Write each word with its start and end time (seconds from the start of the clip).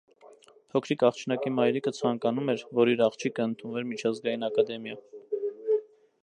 Փոքրիկ 0.75 1.03
աղջնակի 1.09 1.51
մայրիկը 1.57 1.93
ցանկանում 1.97 2.49
էր, 2.55 2.63
որ 2.79 2.91
իր 2.95 3.05
աղջիկը 3.09 3.47
ընդունվեր 3.51 3.87
միջազգային 3.91 4.49
ակադեմիա։ 4.49 4.99